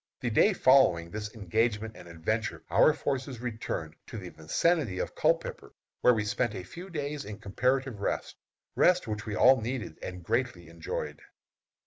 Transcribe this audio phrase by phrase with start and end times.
[0.21, 5.75] The day following this engagement and adventure our forces returned to the vicinity of Culpepper,
[6.01, 8.35] where we spent a few days in comparative rest
[8.75, 11.21] rest which we all needed and greatly enjoyed.